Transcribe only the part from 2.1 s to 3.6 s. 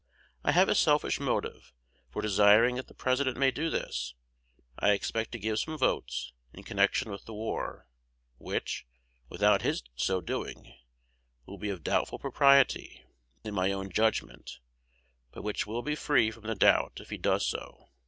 desiring that the President may